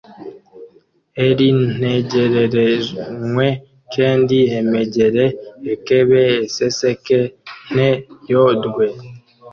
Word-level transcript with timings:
eri 1.25 1.47
ntegererenywe 1.77 3.47
kendi 3.93 4.37
emegere 4.59 5.25
ekebe 5.73 6.21
eseseke 6.45 7.19
nteyorwe. 7.73 8.85